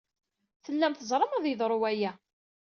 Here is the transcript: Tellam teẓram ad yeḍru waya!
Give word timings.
Tellam 0.65 0.93
teẓram 0.95 1.33
ad 1.37 1.45
yeḍru 1.47 1.77
waya! 1.81 2.11